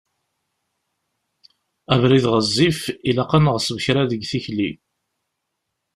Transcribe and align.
Abrid 1.93 2.25
ɣezzif, 2.33 2.79
ilaq 3.09 3.31
ad 3.37 3.41
neɣṣeb 3.43 3.77
kra 3.85 4.03
deg 4.11 4.21
tikli. 4.29 4.71